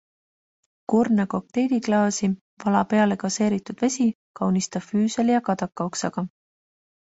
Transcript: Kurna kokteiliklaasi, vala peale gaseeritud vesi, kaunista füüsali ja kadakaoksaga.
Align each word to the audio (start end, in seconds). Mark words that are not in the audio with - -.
Kurna 0.93 1.25
kokteiliklaasi, 1.33 2.29
vala 2.63 2.81
peale 2.93 3.19
gaseeritud 3.25 3.85
vesi, 3.85 4.09
kaunista 4.41 4.83
füüsali 4.87 5.37
ja 5.39 5.45
kadakaoksaga. 5.51 6.27